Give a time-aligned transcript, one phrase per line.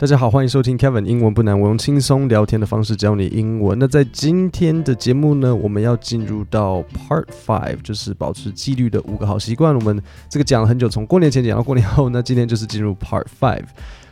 [0.00, 3.78] 大家好，欢迎收听 Kevin 英文不难，我用轻松聊天的方式教你英文。
[3.78, 9.74] 那在今天的节目呢，我们要进入到 Part Five，就是保持纪律的五个好习惯。
[9.74, 13.66] 我们这个讲了很久，从过年前讲到过年后，那今天就是进入 Part Five。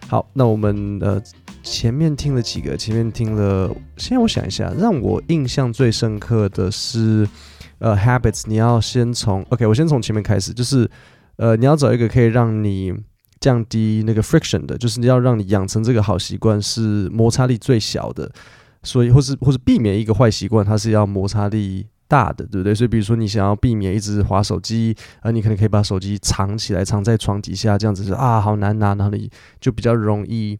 [0.08, 1.18] 好，那我们呃
[1.62, 7.26] 前面听了几个，前面听了，现在我想一下，让我印象最深刻的是
[7.78, 8.42] 呃 Habits。
[8.44, 10.86] 你要先从 OK，我先从前面开始，就是
[11.36, 12.92] 呃你要找一个可以让你
[13.40, 18.30] 降低那个 friction 的，就是你要让你养成这个好习惯是摩擦力最小的，
[18.82, 22.74] 所以或是或是避免一个坏习惯，它是要摩擦力大的，对不对？
[22.74, 30.58] 所以比如说你想要避免一直滑手机，而，你可能可以把手机藏起来，藏在床底下，这样子是啊，好难拿，然后你就比较容易，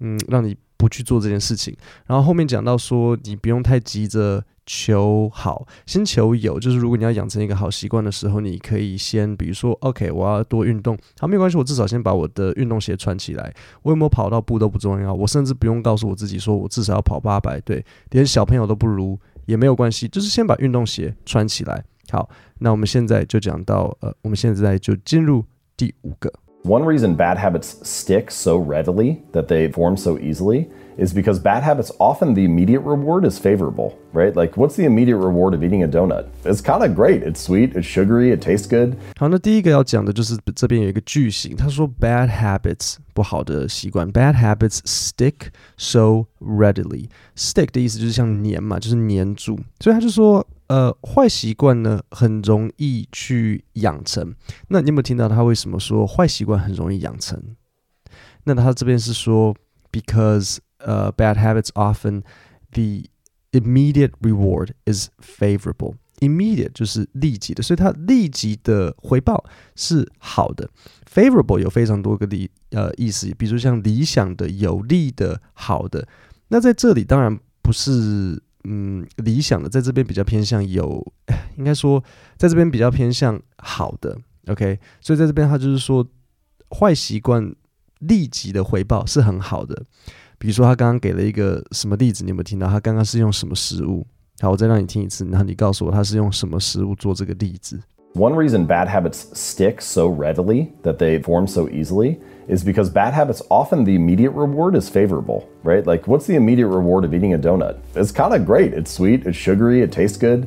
[0.00, 1.76] 嗯，让你不去做这件事情。
[2.06, 4.44] 然后后面讲到说，你不用太急着。
[4.68, 13.54] 求好，先求有，就是如果你要养成一个好习惯的时候，你可以先，比如说，OK，我要多运动，好，没关系，我至少先把我的运动鞋穿起来。
[13.82, 21.84] 我有没有跑到步都不重要，我甚至不用告诉我自己说我至少要跑八百，对，连小朋友都不如也没有关系，就是先把运动鞋穿起来。
[22.10, 22.28] 好，
[22.58, 25.44] 那我们现在就讲到，呃，我们现在就进入
[25.76, 26.32] 第五个。
[26.65, 31.91] One reason bad habits stick so readily that they form so easily is because bad habits
[31.97, 34.35] often the immediate reward is favorable, right?
[34.35, 36.27] Like, what's the immediate reward of eating a donut?
[36.45, 37.23] It's kind of great.
[37.23, 38.95] It's sweet, it's sugary, it tastes good.
[39.17, 45.47] 好，那第一个要讲的就是这边有一个句型，他说 bad habits 不好的习惯，bad habits stick
[45.77, 47.09] so readily.
[47.35, 50.45] Stick 的意思就是像粘嘛，就是粘住，所以他就说。
[50.68, 54.34] 呃，坏习惯呢很容易去养成。
[54.68, 57.40] 那你有没有听到他为什么说坏习惯很容易养成？
[58.44, 59.54] 那他这边是说
[59.92, 62.22] ，because 呃、，bad habits often
[62.72, 63.04] the
[63.52, 65.94] immediate reward is favorable。
[66.20, 69.44] immediate 就是立即的，所以它立即的回报
[69.74, 70.70] 是好的。
[71.12, 76.08] favorable 有非常多个理呃意思，比如像理想的、有利的、好的。
[76.48, 81.04] 那在这里当然不是嗯理想的，在这边比较偏向有，
[81.56, 82.02] 应该说
[82.36, 84.18] 在这边比较偏向好的。
[84.48, 86.06] OK，所以在这边他就是说
[86.78, 87.54] 坏习惯
[88.00, 89.84] 立即的回报是很好的。
[90.38, 92.22] 比如说，他刚刚给了一个什么例子？
[92.22, 92.68] 你有没有听到？
[92.68, 94.06] 他刚刚是用什么食物？
[94.38, 97.80] 好，我再让你听一次，然后你告诉我他是用什么食物做这个例子。
[98.15, 102.19] One reason bad habits stick so readily that they form so easily
[102.49, 105.87] is because bad habits often the immediate reward is favorable, right?
[105.87, 107.77] Like, what's the immediate reward of eating a donut?
[107.95, 108.73] It's kind of great.
[108.73, 110.45] It's sweet, it's sugary, it tastes good.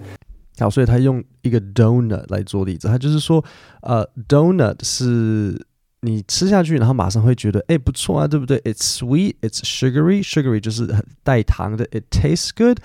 [0.58, 3.42] 好，所以他用一个 donut 来做例子，他就是说，
[3.80, 5.66] 呃，donut 是
[6.02, 8.58] 你吃下去，然后马上会觉得，哎，不错啊，对不对？
[8.58, 11.86] It's sweet, it's sugary, sugary 就是很带糖的。
[11.86, 12.78] It tastes good，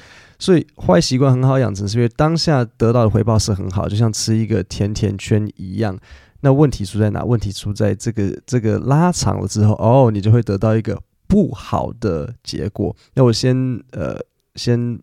[0.45, 5.99] 所以坏习惯很好养成，是因为当下得到的回报是很好，就像吃一个甜甜圈一样。
[6.41, 7.25] 那问题出在哪？
[7.25, 12.95] 问题出在这个这个拉长了之后，哦，你就会得到一个不好的结果。
[13.15, 13.57] 那我先
[13.93, 14.19] 呃
[14.57, 15.01] 先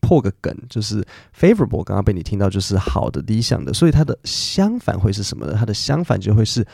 [0.00, 1.04] 破个梗，就是
[1.36, 5.54] favorable，刚刚被你听到就是好的、理想的，所以它的相反会是什么呢？
[5.58, 6.64] 它的相反就会是。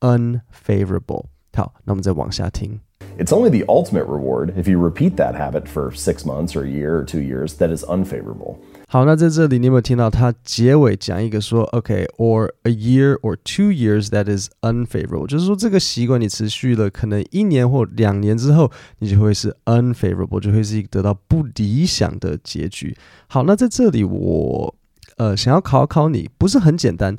[0.00, 1.26] unfavorable。
[1.52, 2.80] 好，那我们再往下听。
[3.19, 6.97] It's only the ultimate reward if you repeat that habit for six months or a year
[6.97, 8.57] or two years that is unfavorable.
[8.87, 18.69] 好，那在这里你有没有听到他结尾讲一个说，OK，or、okay, a year or two years that is unfavorable，就是说这个习惯你持续了可能一年或两年之后，
[18.99, 22.95] 你就会是 unfavorable，就会是一个得到不理想的结局。
[23.27, 24.75] 好，那在这里我
[25.17, 27.17] 呃想要考考你，不是很简单，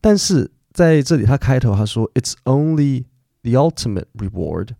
[0.00, 3.04] 但是在这里，他开头他说，It's only
[3.42, 4.70] the ultimate reward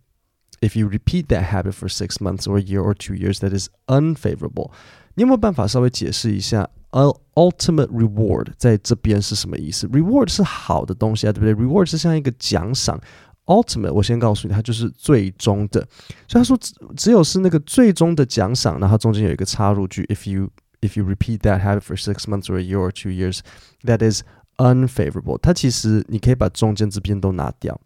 [0.63, 3.57] if you repeat that habit for six months or a year or two years that
[3.57, 4.71] is unfavorable。
[5.15, 9.87] 你有没有办法稍微解释一下，ultimate reward 在这边是什么意思？
[9.87, 11.53] reward 是好的东西啊，对不对？
[11.53, 12.99] reward 是像一个奖赏。
[13.45, 15.81] ultimate 我先告诉你，它就是最终的。
[16.27, 16.55] 所以他说，
[16.95, 20.49] 只有是那个最终的奖赏，然后中间有一个插入句，if you
[20.81, 23.39] if you repeat that habit for six months or a year or two years,
[23.83, 24.21] that is
[24.56, 27.80] unfavorable，它其实你可以把中间这边都拿掉。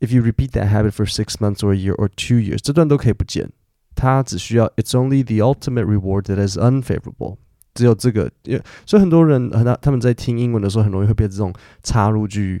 [0.00, 3.50] If you repeat that habit for six months or a year or two years，这段都可以不见。
[3.94, 7.36] 它只需要 It's only the ultimate reward that is unfavorable。
[7.72, 8.30] 只有这个，
[8.84, 11.52] 所以很多人很他们在听英文的时候，很容易会被这种
[11.82, 12.60] 插入句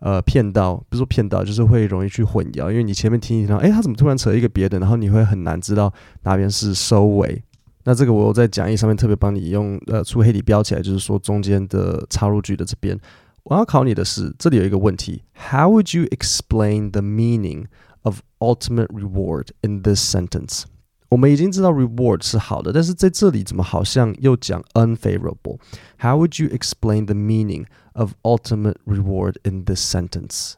[0.00, 2.68] 呃骗到，不是说骗到，就是会容易去混淆。
[2.70, 5.92] 因为你前面听一听，哎，他怎么突然扯一个别的，然后你会很难知道
[6.24, 7.42] 哪边是收尾。
[7.83, 12.99] 那这个我在讲义上面特别帮你用呃粗黑体标起来，就是说中间的插入句的这边，
[13.43, 17.65] 我要考你的是，这里有一个问题：How would you explain the meaning
[18.01, 20.63] of ultimate reward in this sentence？
[21.09, 30.53] 我们已经知道 reward 是好的，但是在这里怎么好像又讲 unfavorable？How would you explain the meaning of ultimate reward in this sentence？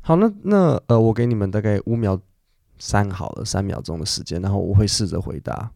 [0.00, 2.20] 好，那那呃，我给你们大概五秒
[2.85, 5.71] 三好了，三秒钟的时间，然后我会试着回答。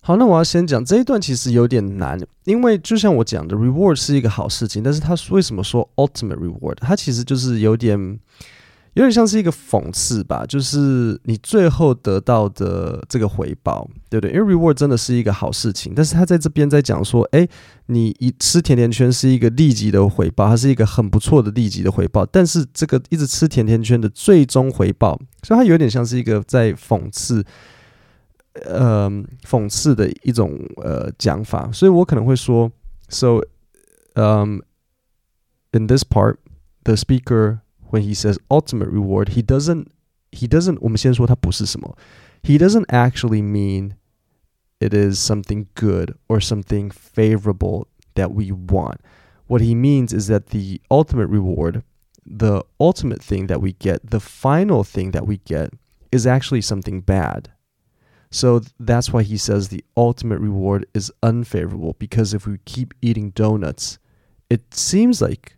[0.00, 6.76] 好，那我要先讲这一段其实有点难，因为就像我讲的，reward 是一个好事情，但是他为什么说 ultimate reward？
[6.76, 8.18] 它其实就是有点
[8.94, 14.34] 有点像是一个讽刺吧，就是你最后得到的这个回报，对不对？
[14.34, 17.48] 因为 reward 真的是一个好事情，但是他在这边在讲说，哎，
[17.86, 27.44] 你一吃甜甜圈是一个立即的回报，它是一个很不错的立即的回报，但是这个一直吃甜甜圈的最终回报，所以它有点像是一个在讽刺。
[28.64, 29.08] 呃，
[29.48, 32.68] 讽刺的一种呃讲法，所以我可能会说
[33.08, 33.38] ，so
[34.16, 34.58] um
[35.70, 36.34] in this part
[36.82, 39.91] the speaker when he says ultimate reward he doesn't
[40.31, 41.97] he doesn't 我们先说它不是什么，
[42.43, 43.93] he doesn't actually mean
[44.79, 48.97] it is something good or something favorable that we want.
[49.47, 51.83] What he means is that the ultimate reward,
[52.25, 55.71] the ultimate thing that we get, the final thing that we get,
[56.11, 57.51] is actually something bad.
[58.31, 63.29] So that's why he says the ultimate reward is unfavorable because if we keep eating
[63.29, 63.99] donuts,
[64.49, 65.55] it seems like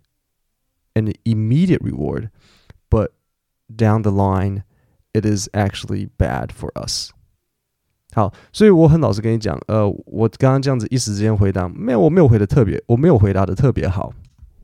[0.93, 2.29] an immediate reward,
[2.89, 3.09] but
[3.69, 4.63] down the line,
[5.13, 7.09] it is actually bad for us.
[8.13, 14.13] 好，所以我很老实跟你讲，呃，我刚刚这样子一时之间回答，没有，我没有回的特别，我没有回答的特别好。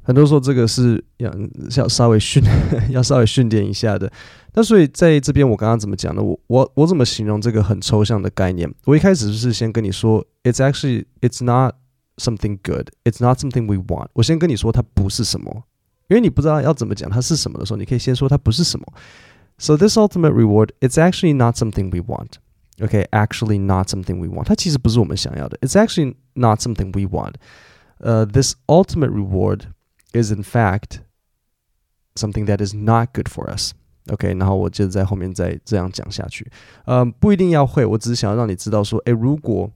[0.05, 1.33] 很多说这个是要
[1.77, 2.43] 要稍微训，
[2.89, 4.11] 要稍微训练一下的。
[4.53, 6.21] 那所以在这边，我刚刚怎么讲呢？
[6.21, 8.69] 我我我怎么形容这个很抽象的概念？
[8.85, 11.75] 我一开始是先跟你说，it's actually it's not
[12.17, 14.07] something good, it's not something we want。
[14.13, 15.63] 我先跟你说它不是什么，
[16.07, 18.85] 因为你不知道要怎么讲它是什么的时候，你可以先说它不是什么。
[19.57, 22.39] So this ultimate reward, it's actually not something we want.
[22.79, 24.45] Okay, actually not something we want.
[24.45, 25.57] 它其实不是我们想要的。
[25.59, 27.35] It's actually not something we want.
[27.99, 29.67] Uh, this ultimate reward
[30.11, 31.01] is in fact
[32.15, 33.73] something that is not good for us.
[34.09, 36.51] OK，然后我接着在后面再这样讲下去。
[36.85, 39.71] 呃，不一定要会，我只是想要让你知道说，诶，如果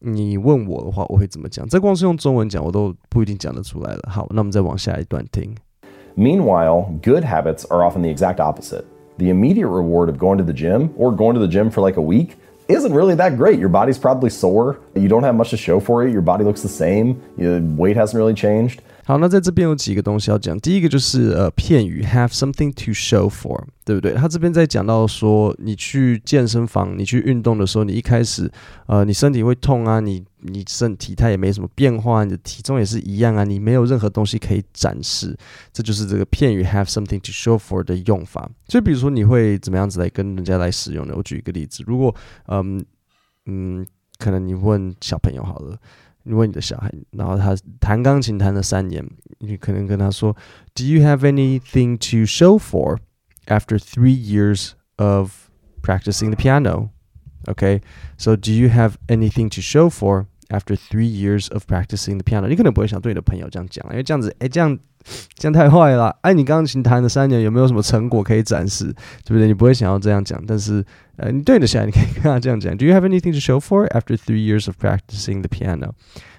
[0.00, 1.66] 你问我的话，我会怎么讲。
[1.68, 4.10] 这光是用中文讲，我都不一定讲得出来了。
[4.10, 5.56] 好，那我们再往下一段听。
[6.17, 8.87] Meanwhile, good habits are often the exact opposite.
[9.17, 11.97] The immediate reward of going to the gym or going to the gym for like
[11.97, 12.35] a week
[12.67, 13.59] isn't really that great.
[13.59, 14.79] Your body's probably sore.
[14.95, 16.11] You don't have much to show for it.
[16.11, 17.21] Your body looks the same.
[17.37, 18.81] Your weight hasn't really changed.
[19.07, 20.59] 好，那在这边有几个东西要讲。
[20.59, 24.15] 第一个就是呃片语 have something to show for，对不对？
[24.15, 28.51] 他这边在讲到说，你去健身房，你去运动的时候，你一开始
[28.87, 35.37] 呃你身体会痛啊，你你身体它也没什么变化，你的体重也是一样啊，你没有任何东西可以展示，
[35.71, 38.49] 这就是这个片语 have something to show for 的用法。
[38.67, 41.13] 所以比如说你会怎么样子来跟人家来使用呢？
[41.15, 42.15] 我举一个例子，如果
[42.47, 42.83] 嗯
[43.45, 43.85] 嗯，
[44.17, 45.77] 可能你问小朋友好了。
[46.24, 49.04] 你问你的小孩，然后他弹钢琴弹了三年，
[49.38, 52.98] 你可能跟他说：“Do you have anything to show for
[53.46, 55.48] after three years of
[55.82, 56.90] practicing the piano?”
[57.46, 57.80] Okay,
[58.18, 62.48] so do you have anything to show for after three years of practicing the piano？
[62.48, 64.78] 你可能不会想对你的朋友这样讲，因为这样子，哎，这样
[65.34, 66.16] 这样太坏了。
[66.22, 68.84] 哎，你钢琴弹了三年，有没有什么成果可以展示？
[69.24, 69.46] 对不对？
[69.46, 70.42] 你不会想要这样讲。
[70.46, 70.84] 但是，
[71.16, 75.92] 呃，你对你的小孩，你可以跟他这样讲：Do you have anything to show for after three years of practicing the piano？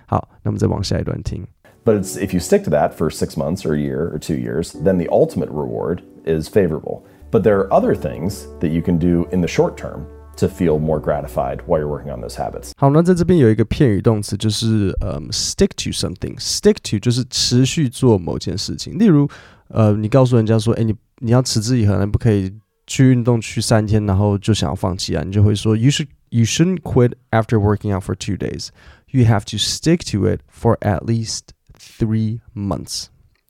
[0.06, 1.48] 好，那么再往下一段听。
[1.84, 4.74] But it's, if you stick to that for six months or a year or two years,
[4.84, 7.02] then the ultimate reward is favorable.
[7.32, 10.06] But there are other things that you can do in the short term
[10.38, 12.72] to feel more gratified while you're working on those habits.
[12.78, 18.98] 好，那在这边有一个片语动词，就是嗯、um,，stick to something。stick to 就是持续做某件事情。
[18.98, 19.30] 例如，
[19.68, 22.52] 呃，你告诉人家说，哎，你你要持之以恒，不可以
[22.88, 28.70] 去运动去三天，然后就想要放弃啊，你就会说，you should you shouldn't quit after working out for two days.
[29.12, 33.08] You have to stick to it for at least three months.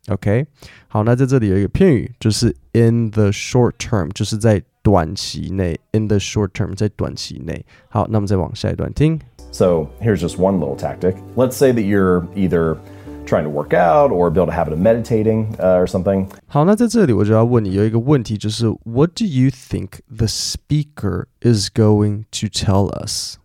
[0.07, 0.45] OK，
[0.87, 7.63] 好，那在这里有一个片语，就是 in the short term，就是在短期内，in the short term，在短期内。
[7.87, 9.19] 好，那我们再往下一段听。
[9.51, 11.15] So here's just one little tactic.
[11.35, 12.77] Let's say that you're either
[13.25, 16.27] trying to work out or build a habit of meditating uh, or something.
[16.47, 23.37] 好，那在这里我就要问你有一个问题，就是 What do you think the speaker is going to tell us?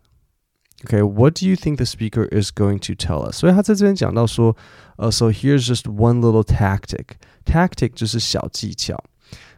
[0.85, 3.37] Okay, what do you think the speaker is going to tell us?
[3.39, 4.55] 所以他在这边讲到说，
[4.97, 7.17] 呃、uh,，so here's just one little tactic.
[7.45, 9.03] Tactic 就是小技巧。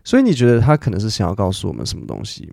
[0.03, 2.51] 所以你觉得他可能是想要告诉我们什么东西？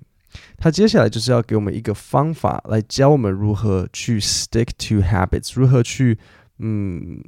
[0.59, 6.19] 他接下来就是要给我们一个方法来教我们如何去 stick to habits，如何去
[6.59, 7.23] 嗯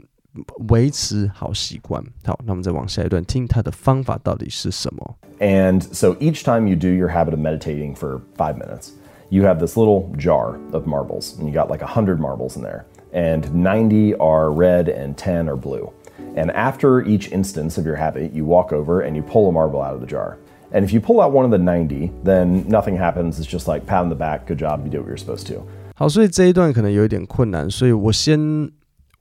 [0.68, 2.04] 维持好习惯。
[2.24, 5.16] 好，那我们再往下一段听他的方法到底是什么。
[5.38, 8.90] And so each time you do your habit of meditating for five minutes
[9.32, 12.86] you have this little jar of marbles, and you got like 100 marbles in there,
[13.12, 15.92] and 90 are red and 10 are blue.
[16.34, 19.82] And after each instance of your habit, you walk over and you pull a marble
[19.82, 20.38] out of the jar.
[20.72, 23.38] And if you pull out one of the 90, then nothing happens.
[23.38, 25.62] It's just like pat on the back, good job, you did what you're supposed to.
[25.94, 28.38] 好，所以这一段可能有一点困难，所以我先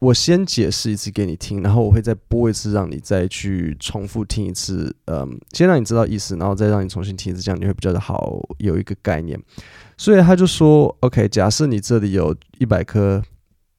[0.03, 4.93] 我先解释一次给你听，然后我会再播一次，让你再去重复听一次。
[5.05, 9.41] 嗯，先让你知道意思，然后再让你重新听一次，这样你会比较的好有一个概念。
[9.97, 13.23] 所以他就说，OK，假设你这里有一百颗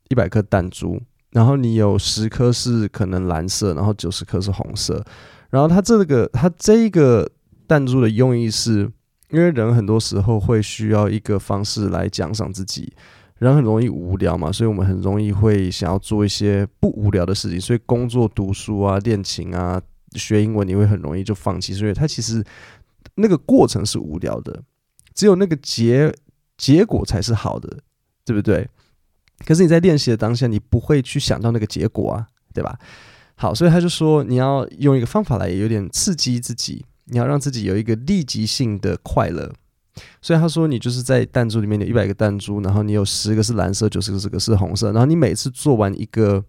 [0.07, 0.97] 一百颗弹珠，
[1.31, 5.03] 然后你有十颗是可能蓝色，然后九十颗是红色，
[5.49, 7.29] 然后他这个他这一个
[7.67, 8.89] 弹珠的用意是，
[9.29, 12.93] 因为人很多时候会需要一个方式来奖赏自己，
[13.43, 19.81] 人很容易无聊嘛，所以我们很容易会想要做一些不无聊的事情，所以工作、读书啊、练琴啊、
[20.13, 22.43] 学英文，你会很容易就放弃，所以它其实
[23.15, 24.63] 那个过程是无聊的，
[25.13, 26.13] 只有那个结
[26.57, 27.79] 结果才是好的，
[28.25, 28.67] 对不对？
[29.45, 32.79] 可是你在练习的当下，你不会去想到那个结果啊，对吧？
[33.35, 39.51] 好，所以他就说你要用一个方法来有点刺激自己，你要让自己有一个立即性的快乐。
[40.21, 46.43] 所以他说你就是在弹珠里面有一百个弹珠，然后你有十个是蓝色，九十个是红色，然后你每次做完一个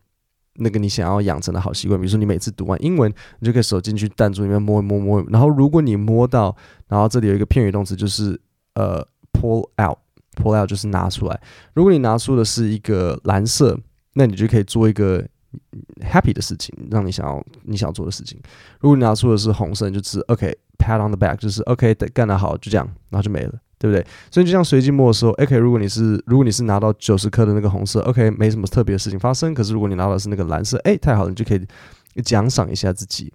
[0.54, 6.56] 那个你想要养成的好习惯，比如说你每次读完英文，你就可以手进去弹珠里面摸一摸摸，然后如果你摸到，
[6.88, 8.40] 然后这里有一个片语动词就是
[8.74, 9.98] 呃 pull out。
[10.36, 11.40] pull out 就是拿出来。
[11.74, 13.78] 如果你拿出的是一个蓝色，
[14.14, 15.24] 那你就可以做一个
[16.00, 18.40] happy 的事情，让你想要你想做的事情。
[18.80, 24.04] 如果你拿出的是红色，你就只 OK pat on the back，就是 OK 干得好，就这样，然后就没了，对不对？
[24.30, 29.52] 所以就像随机摸的时候，OK，如果你是如果你是拿到九十颗的那个红色，OK，没什么特别的事情发生。
[29.54, 31.66] 可是如果你拿到的是那个蓝色，哎，太好了，你就可以
[32.22, 33.32] 奖赏一下自己。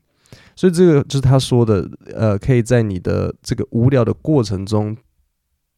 [0.55, 4.95] 所以这个就是他说的，呃，可以在你的这个无聊的过程中。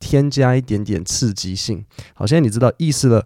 [0.04, 1.86] 添加一点点刺激性。
[2.16, 3.24] 好，现在你知道意思了，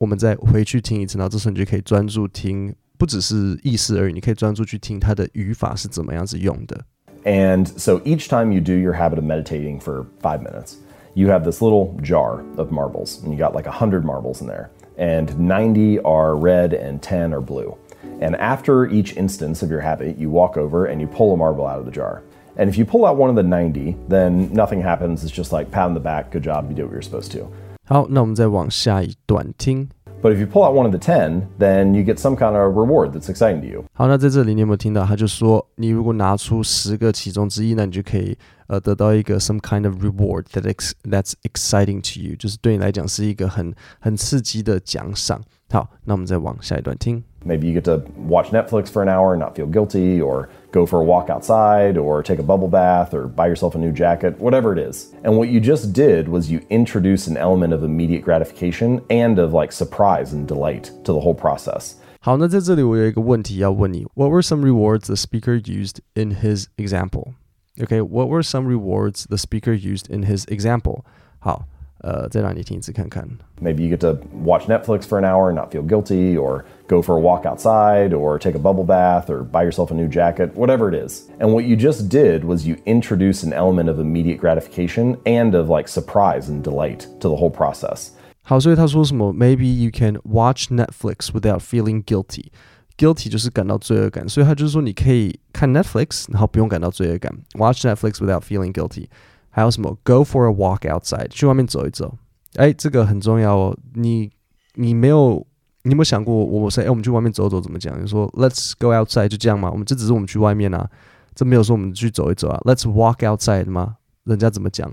[0.00, 6.84] 我们再回去听一次，然后这时候你就可以专注听，不只是意思而已，你可以专注去听它的语法是怎么样子用的。
[7.24, 10.74] And so each time you do your habit of meditating for five minutes,
[11.14, 14.46] you have this little jar of marbles, and you got like a hundred marbles in
[14.46, 17.74] there, and 90 are red and 10 are blue.
[18.20, 21.66] And after each instance of your habit, you walk over and you pull a marble
[21.66, 22.22] out of the jar.
[22.56, 25.24] And if you pull out one of the 90, then nothing happens.
[25.24, 27.46] It's just like pat on the back, good job, you did what you're supposed to.
[27.90, 29.88] 好，那我们再往下一段听。
[30.22, 33.12] But if you pull out one of the 10, then you get some kind of reward
[33.12, 33.84] that's exciting to you.
[33.92, 35.04] 好，那在这里你有没有听到？
[35.04, 38.36] 他就说，你如果拿出十个其中之一，那你就可以
[38.66, 45.40] 呃得到一个 some kind of reward that ex that's exciting to you，就是对你来讲是一个很很刺激的奖赏。
[45.70, 47.22] 好，那我们再往下一段听。
[47.44, 51.00] Maybe you get to watch Netflix for an hour and not feel guilty, or go for
[51.00, 54.72] a walk outside, or take a bubble bath, or buy yourself a new jacket, whatever
[54.72, 55.14] it is.
[55.24, 59.52] And what you just did was you introduce an element of immediate gratification and of
[59.52, 61.96] like surprise and delight to the whole process.
[62.20, 67.34] 好，那在这里我有一个问题要问你：What were some rewards the speaker used in his example?
[67.78, 71.04] Okay, what were some rewards the speaker used in his example?
[71.38, 71.66] 好。
[72.02, 73.26] 呃，再让你听一次看看。
[73.60, 77.16] Maybe you get to watch Netflix for an hour and not feel guilty, or go for
[77.16, 80.88] a walk outside, or take a bubble bath, or buy yourself a new jacket, whatever
[80.88, 81.28] it is.
[81.40, 85.68] And what you just did was you introduce an element of immediate gratification and of
[85.68, 88.10] like surprise and delight to the whole process.
[88.42, 89.32] 好，所以他说什么？
[89.32, 92.50] Maybe you can watch Netflix without feeling guilty.
[92.96, 97.32] Guilty 就是感到罪恶感，所以他就是说你可以看 Netflix，然后不用感到罪恶感。
[97.58, 99.06] Watch Netflix without feeling guilty.
[99.51, 102.17] 还有什么？Go for a walk outside，去外面走一走。
[102.55, 103.77] 哎，这个很重要哦。
[103.93, 104.31] 你
[104.75, 105.45] 你没有，
[105.83, 106.33] 你有没有想过？
[106.33, 108.01] 我说，哎，我们去外面走走怎么讲？
[108.01, 109.69] 你说，Let's go outside，就这样吗？
[109.69, 110.89] 我们这只是我们去外面啊，
[111.35, 112.59] 这没有说我们去走一走啊。
[112.65, 113.97] Let's walk outside 吗？
[114.23, 114.91] 人家怎么讲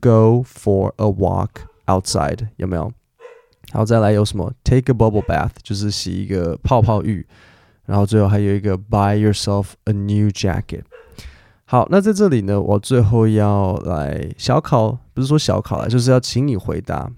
[0.00, 1.50] ？Go for a walk
[1.86, 2.92] outside，有没有？
[3.72, 7.26] 然后再来有什么？Take a bubble bath，就是洗一个泡泡浴。
[7.84, 10.82] 然后最后还有一个，Buy yourself a new jacket。
[11.65, 17.09] 好，那在这里呢，我最后要来小考，不是说小考了，就是要请你回答。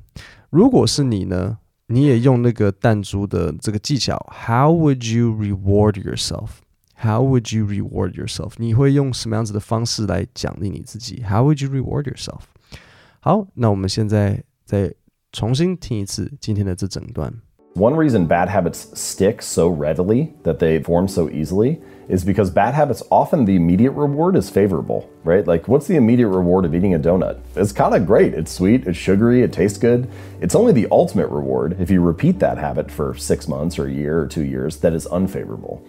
[0.52, 1.58] 如果是你呢，
[1.88, 8.52] 你也用那个弹珠的这个技巧，How would you reward yourself？How would you reward yourself？
[8.58, 11.24] 你会用什么样子的方式来奖励你自己？
[11.28, 12.42] How would you reward yourself？
[13.20, 14.94] 好，那我们现在再
[15.32, 17.34] 重新听一次今天的这整段。
[17.76, 23.03] One reason bad habits stick so readily, that they form so easily, is because bad habits
[23.11, 25.47] often the immediate reward is favorable, right?
[25.47, 27.41] Like, what's the immediate reward of eating a donut?
[27.55, 28.33] It's kind of great.
[28.33, 30.11] It's sweet, it's sugary, it tastes good.
[30.41, 33.93] It's only the ultimate reward if you repeat that habit for six months or a
[33.93, 35.87] year or two years that is unfavorable.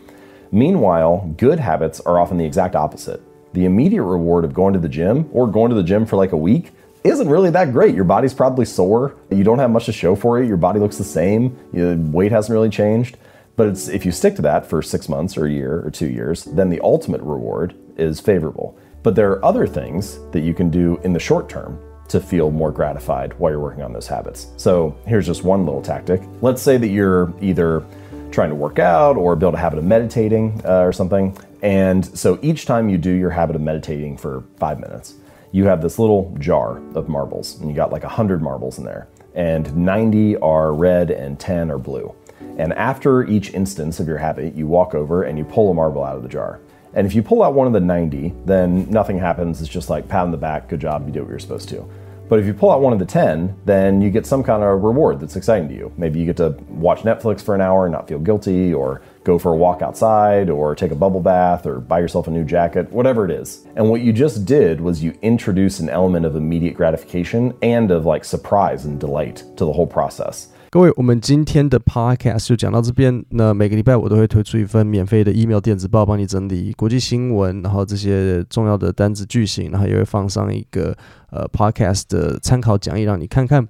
[0.51, 3.21] Meanwhile, good habits are often the exact opposite.
[3.53, 6.33] The immediate reward of going to the gym or going to the gym for like
[6.33, 6.71] a week
[7.03, 7.95] isn't really that great.
[7.95, 9.15] Your body's probably sore.
[9.31, 10.47] You don't have much to show for it.
[10.47, 11.57] Your body looks the same.
[11.71, 13.17] Your weight hasn't really changed.
[13.59, 16.07] But it's, if you stick to that for six months or a year or two
[16.07, 18.79] years, then the ultimate reward is favorable.
[19.03, 22.51] But there are other things that you can do in the short term to feel
[22.51, 24.47] more gratified while you're working on those habits.
[24.55, 26.21] So here's just one little tactic.
[26.41, 27.83] Let's say that you're either
[28.31, 31.37] trying to work out or build a habit of meditating uh, or something.
[31.61, 35.15] And so each time you do your habit of meditating for five minutes,
[35.51, 39.09] you have this little jar of marbles, and you got like 100 marbles in there,
[39.35, 42.15] and 90 are red and 10 are blue.
[42.57, 46.03] And after each instance of your habit, you walk over and you pull a marble
[46.03, 46.59] out of the jar.
[46.93, 49.61] And if you pull out one of the 90, then nothing happens.
[49.61, 51.89] It's just like pat on the back, good job, you did what you're supposed to.
[52.29, 54.83] But if you pull out one of the 10, then you get some kind of
[54.83, 55.91] reward that's exciting to you.
[55.97, 59.39] Maybe you get to watch Netflix for an hour and not feel guilty, or go
[59.39, 62.91] for a walk outside, or take a bubble bath, or buy yourself a new jacket,
[62.91, 63.65] whatever it is.
[63.75, 68.05] And what you just did was you introduce an element of immediate gratification and of
[68.05, 70.49] like surprise and delight to the whole process.
[70.71, 73.25] 各位，我们今天的 podcast 就讲到这边。
[73.29, 80.95] 那每个礼拜我都会推出一份免费的 email 电子报，帮你整理国际新闻，然后这些重要的单子句型，然后也会放上一个
[81.31, 83.67] 呃 podcast 的参考讲义让你看看。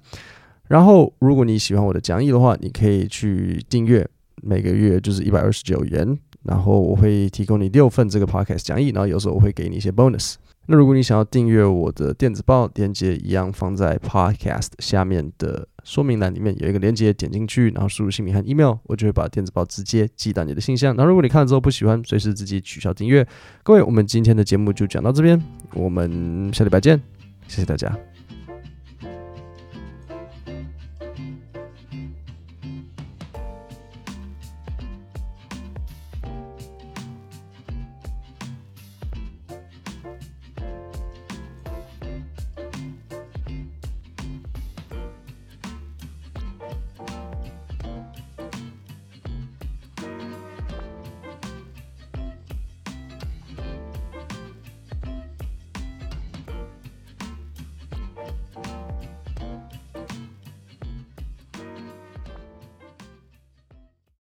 [0.68, 4.06] 然后，如果你喜欢我的讲义的话，你可以去订阅，
[4.42, 6.18] 每个月就是一百二十九元。
[6.42, 10.34] 然后我会提供你六份这个 podcast 讲义，然后有时候我会给你一些 bonus。
[10.66, 20.94] 那如果你想要订阅我的电子报，链接一样放在 podcast 下面的说明栏里面有一个链接，点进去，然后输入姓名和 email，我就会把电子报直接寄到你的信箱。
[20.96, 23.26] 那如果你看了之后不喜欢，随时自己取消订阅。
[23.64, 25.42] 各位，我们今天的节目就讲到这边，
[25.74, 27.00] 我们下礼拜见，
[27.48, 28.09] 谢谢大家。